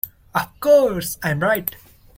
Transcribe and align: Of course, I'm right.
Of 0.33 0.59
course, 0.59 1.19
I'm 1.21 1.41
right. 1.41 1.75